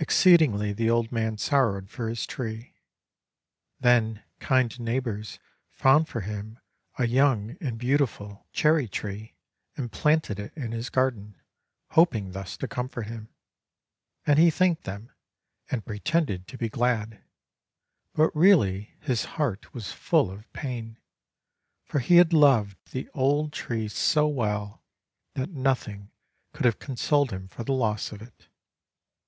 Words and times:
Exceedingly 0.00 0.72
the 0.72 0.90
old 0.90 1.12
man 1.12 1.38
sorrowed 1.38 1.88
for 1.88 2.08
his 2.08 2.26
tree. 2.26 2.74
Then 3.78 4.24
kind 4.40 4.76
neighbors 4.80 5.38
found 5.70 6.08
for 6.08 6.22
him 6.22 6.58
a 6.98 7.06
young 7.06 7.56
and 7.60 7.78
beautiful 7.78 8.48
463 8.52 8.56
JAPAN 8.56 8.60
cherry 8.60 8.88
tree, 8.88 9.36
and 9.76 9.92
planted 9.92 10.40
it 10.40 10.52
in 10.56 10.72
his 10.72 10.90
garden,— 10.90 11.36
hoping 11.92 12.32
thus 12.32 12.56
to 12.56 12.66
comfort 12.66 13.02
him. 13.02 13.28
And 14.26 14.40
he 14.40 14.50
thanked 14.50 14.82
them, 14.82 15.12
and 15.70 15.86
pre 15.86 16.00
tended 16.00 16.48
to 16.48 16.58
be 16.58 16.68
glad. 16.68 17.22
But 18.14 18.34
really 18.34 18.96
his 19.00 19.26
heart 19.36 19.72
was 19.72 19.92
full 19.92 20.28
of 20.28 20.52
pain; 20.52 20.98
for 21.84 22.00
he 22.00 22.16
had 22.16 22.32
loved 22.32 22.78
the 22.90 23.08
old 23.14 23.52
tree 23.52 23.86
so 23.86 24.26
well 24.26 24.82
that 25.34 25.50
nothing 25.50 26.10
could 26.52 26.64
have 26.64 26.80
consoled 26.80 27.30
him 27.30 27.46
for 27.46 27.62
the 27.62 27.72
loss 27.72 28.10
of 28.10 28.20
it. 28.20 28.48